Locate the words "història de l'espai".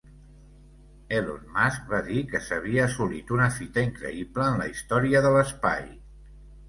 4.75-5.85